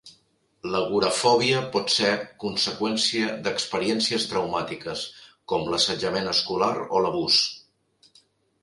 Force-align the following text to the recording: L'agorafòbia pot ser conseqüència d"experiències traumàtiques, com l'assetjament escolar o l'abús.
L'agorafòbia 0.75 1.59
pot 1.75 1.93
ser 1.95 2.09
conseqüència 2.45 3.27
d"experiències 3.49 4.27
traumàtiques, 4.33 5.05
com 5.55 5.71
l'assetjament 5.75 6.33
escolar 6.37 6.73
o 6.89 7.05
l'abús. 7.07 7.43